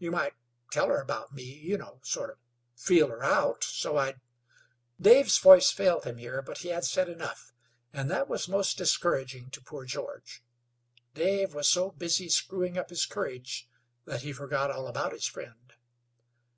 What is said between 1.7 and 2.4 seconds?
know, sort of